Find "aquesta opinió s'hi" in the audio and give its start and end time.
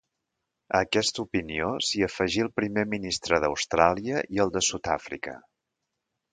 0.85-2.01